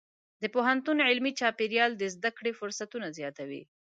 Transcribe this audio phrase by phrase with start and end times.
[0.41, 3.61] د پوهنتون علمي چاپېریال د زده کړې فرصتونه زیاتوي.